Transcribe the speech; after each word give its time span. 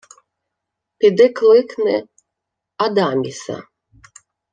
—Піди 0.97 1.29
кликни... 1.29 2.03
Адаміса. 2.77 3.63